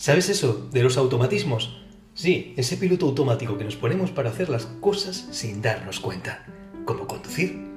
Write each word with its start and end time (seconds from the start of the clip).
¿Sabes 0.00 0.30
eso 0.30 0.66
de 0.72 0.82
los 0.82 0.96
automatismos? 0.96 1.76
Sí, 2.14 2.54
ese 2.56 2.78
piloto 2.78 3.04
automático 3.04 3.58
que 3.58 3.64
nos 3.64 3.76
ponemos 3.76 4.10
para 4.10 4.30
hacer 4.30 4.48
las 4.48 4.64
cosas 4.64 5.28
sin 5.30 5.60
darnos 5.60 6.00
cuenta, 6.00 6.46
como 6.86 7.06
conducir. 7.06 7.68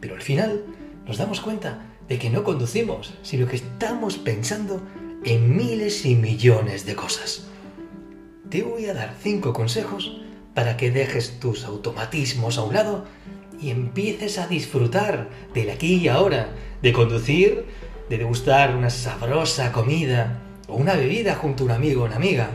Pero 0.00 0.16
al 0.16 0.20
final 0.20 0.64
nos 1.06 1.18
damos 1.18 1.40
cuenta 1.40 1.86
de 2.08 2.18
que 2.18 2.30
no 2.30 2.42
conducimos, 2.42 3.14
sino 3.22 3.46
que 3.46 3.54
estamos 3.54 4.18
pensando 4.18 4.82
en 5.24 5.56
miles 5.56 6.04
y 6.04 6.16
millones 6.16 6.84
de 6.84 6.96
cosas. 6.96 7.46
Te 8.50 8.64
voy 8.64 8.86
a 8.86 8.94
dar 8.94 9.14
cinco 9.22 9.52
consejos 9.52 10.20
para 10.54 10.76
que 10.76 10.90
dejes 10.90 11.38
tus 11.38 11.62
automatismos 11.62 12.58
a 12.58 12.64
un 12.64 12.74
lado 12.74 13.04
y 13.62 13.70
empieces 13.70 14.38
a 14.38 14.48
disfrutar 14.48 15.30
del 15.54 15.70
aquí 15.70 15.94
y 15.94 16.08
ahora, 16.08 16.48
de 16.82 16.92
conducir, 16.92 17.66
de 18.10 18.18
degustar 18.18 18.74
una 18.74 18.90
sabrosa 18.90 19.70
comida 19.70 20.42
o 20.68 20.76
una 20.76 20.94
bebida 20.94 21.34
junto 21.34 21.64
a 21.64 21.66
un 21.66 21.72
amigo 21.72 22.02
o 22.02 22.06
una 22.06 22.16
amiga, 22.16 22.50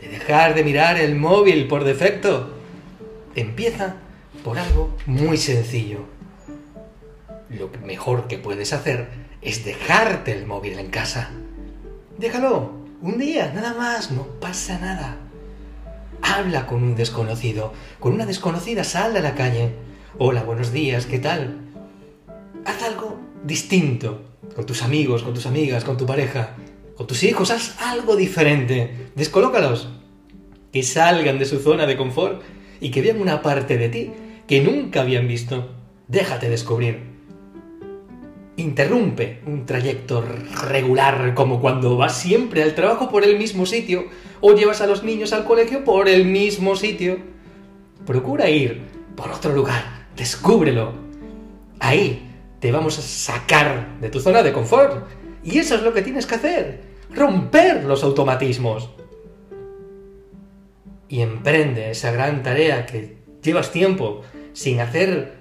de 0.00 0.08
dejar 0.08 0.54
de 0.54 0.62
mirar 0.62 0.98
el 0.98 1.16
móvil 1.16 1.66
por 1.66 1.84
defecto. 1.84 2.52
Empieza 3.34 3.96
por 4.44 4.58
algo 4.58 4.94
muy 5.06 5.36
sencillo. 5.38 6.00
Lo 7.48 7.70
mejor 7.84 8.28
que 8.28 8.38
puedes 8.38 8.72
hacer 8.72 9.08
es 9.40 9.64
dejarte 9.64 10.32
el 10.32 10.46
móvil 10.46 10.78
en 10.78 10.90
casa. 10.90 11.30
Déjalo, 12.18 12.72
un 13.00 13.18
día, 13.18 13.52
nada 13.54 13.74
más, 13.74 14.10
no 14.10 14.26
pasa 14.40 14.78
nada. 14.78 15.16
Habla 16.22 16.66
con 16.66 16.82
un 16.82 16.94
desconocido, 16.94 17.72
con 18.00 18.12
una 18.12 18.26
desconocida, 18.26 18.84
sal 18.84 19.16
a 19.16 19.20
la 19.20 19.34
calle. 19.34 19.72
Hola, 20.18 20.42
buenos 20.42 20.72
días, 20.72 21.06
¿qué 21.06 21.18
tal? 21.18 21.58
Haz 22.64 22.82
algo 22.82 23.18
distinto 23.44 24.22
con 24.54 24.66
tus 24.66 24.82
amigos, 24.82 25.22
con 25.22 25.34
tus 25.34 25.46
amigas, 25.46 25.84
con 25.84 25.96
tu 25.96 26.06
pareja, 26.06 26.54
con 26.96 27.06
tus 27.06 27.22
hijos, 27.22 27.50
haz 27.50 27.80
algo 27.80 28.16
diferente. 28.16 29.10
Descolócalos. 29.14 29.88
Que 30.72 30.82
salgan 30.82 31.38
de 31.38 31.44
su 31.44 31.58
zona 31.58 31.86
de 31.86 31.96
confort 31.96 32.42
y 32.80 32.90
que 32.90 33.02
vean 33.02 33.20
una 33.20 33.42
parte 33.42 33.76
de 33.76 33.88
ti 33.88 34.12
que 34.46 34.60
nunca 34.60 35.02
habían 35.02 35.28
visto. 35.28 35.70
Déjate 36.08 36.48
descubrir. 36.48 37.00
Interrumpe 38.56 39.40
un 39.46 39.66
trayecto 39.66 40.24
regular 40.68 41.34
como 41.34 41.60
cuando 41.60 41.96
vas 41.98 42.18
siempre 42.18 42.62
al 42.62 42.74
trabajo 42.74 43.10
por 43.10 43.24
el 43.24 43.38
mismo 43.38 43.66
sitio 43.66 44.06
o 44.40 44.54
llevas 44.54 44.80
a 44.80 44.86
los 44.86 45.02
niños 45.02 45.34
al 45.34 45.44
colegio 45.44 45.84
por 45.84 46.08
el 46.08 46.24
mismo 46.24 46.76
sitio. 46.76 47.18
Procura 48.06 48.48
ir 48.48 48.80
por 49.14 49.30
otro 49.30 49.52
lugar, 49.52 50.06
descúbrelo. 50.16 50.94
Ahí 51.80 52.30
te 52.60 52.72
vamos 52.72 52.98
a 52.98 53.02
sacar 53.02 53.98
de 54.00 54.08
tu 54.08 54.20
zona 54.20 54.42
de 54.42 54.52
confort. 54.52 55.06
Y 55.46 55.58
eso 55.58 55.76
es 55.76 55.82
lo 55.82 55.92
que 55.92 56.02
tienes 56.02 56.26
que 56.26 56.34
hacer, 56.34 56.80
romper 57.10 57.84
los 57.84 58.02
automatismos. 58.02 58.90
Y 61.08 61.20
emprende 61.20 61.90
esa 61.90 62.10
gran 62.10 62.42
tarea 62.42 62.86
que 62.86 63.16
llevas 63.42 63.70
tiempo 63.70 64.22
sin 64.52 64.80
hacer 64.80 65.36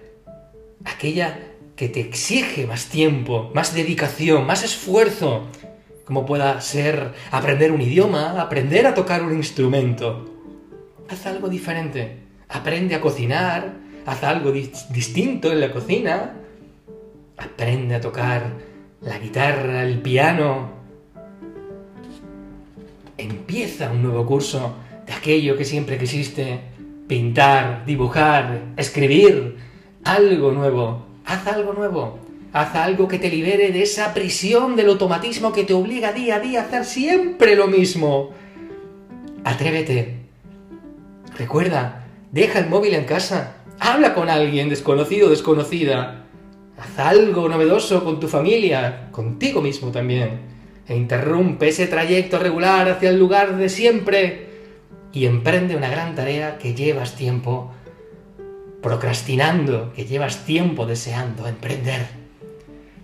aquella 0.84 1.40
que 1.76 1.90
te 1.90 2.00
exige 2.00 2.68
más 2.68 2.86
tiempo, 2.86 3.52
más 3.54 3.74
dedicación, 3.74 4.46
más 4.46 4.64
esfuerzo, 4.64 5.48
como 6.06 6.26
pueda 6.26 6.62
ser 6.62 7.14
aprender 7.32 7.72
un 7.72 7.82
idioma, 7.82 8.40
aprender 8.40 8.86
a 8.88 8.94
tocar 8.94 9.24
un 9.24 9.36
instrumento. 9.36 10.26
Haz 11.10 11.26
algo 11.26 11.50
diferente. 11.50 12.20
Aprende 12.48 12.96
a 12.96 13.02
cocinar, 13.02 13.74
haz 14.06 14.24
algo 14.24 14.52
distinto 14.52 15.52
en 15.52 15.62
la 15.62 15.72
cocina. 15.72 16.36
Aprende 17.38 17.96
a 17.96 18.02
tocar 18.02 18.52
la 19.02 19.18
guitarra, 19.18 19.84
el 19.84 20.00
piano. 20.02 20.75
Empieza 23.18 23.92
un 23.92 24.04
nuevo 24.04 24.26
curso 24.26 24.76
de 25.06 25.14
aquello 25.14 25.58
que 25.58 25.66
siempre 25.66 25.98
quisiste. 25.98 26.60
Pintar, 27.08 27.86
dibujar, 27.86 28.74
escribir. 28.78 29.58
Algo 30.04 30.52
nuevo 30.52 31.06
haz 31.26 31.48
algo 31.48 31.74
nuevo. 31.74 32.20
Haz 32.54 32.76
algo 32.76 33.08
que 33.08 33.20
te 33.20 33.30
libere 33.30 33.72
de 33.72 33.84
esa 33.84 34.14
prisión 34.14 34.76
del 34.76 34.90
automatismo 34.90 35.52
que 35.52 35.66
te 35.66 35.74
obliga 35.74 36.14
día 36.14 36.36
a 36.36 36.40
día 36.40 36.62
a 36.62 36.64
hacer 36.64 36.86
siempre 36.86 37.56
lo 37.56 37.68
mismo. 37.68 38.30
Atrévete. 39.44 40.16
Recuerda, 41.38 42.06
deja 42.32 42.60
el 42.60 42.70
móvil 42.70 42.94
en 42.94 43.04
casa. 43.04 43.58
Habla 43.80 44.14
con 44.14 44.30
alguien 44.30 44.70
desconocido 44.70 45.28
o 45.28 45.30
desconocida. 45.30 46.24
Haz 46.78 47.00
algo 47.00 47.50
novedoso 47.50 48.04
con 48.06 48.20
tu 48.22 48.30
familia, 48.30 49.10
contigo 49.12 49.62
mismo 49.62 49.92
también. 49.92 50.55
E 50.88 50.96
interrumpe 50.96 51.70
ese 51.70 51.88
trayecto 51.88 52.38
regular 52.38 52.88
hacia 52.90 53.10
el 53.10 53.18
lugar 53.18 53.58
de 53.58 53.70
siempre 53.70 54.50
y 55.12 55.26
emprende 55.26 55.76
una 55.76 55.90
gran 55.90 56.14
tarea 56.14 56.58
que 56.58 56.76
llevas 56.76 57.16
tiempo 57.16 57.72
procrastinando, 58.82 59.94
que 59.94 60.06
llevas 60.06 60.46
tiempo 60.46 60.86
deseando 60.86 61.48
emprender. 61.48 62.06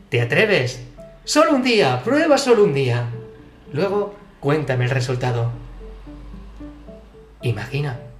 ¿Te 0.09 0.21
atreves? 0.21 0.83
Solo 1.23 1.53
un 1.53 1.63
día, 1.63 2.01
prueba 2.03 2.37
solo 2.37 2.63
un 2.63 2.73
día. 2.73 3.07
Luego, 3.73 4.13
cuéntame 4.39 4.83
el 4.83 4.91
resultado. 4.91 5.51
Imagina 7.41 8.10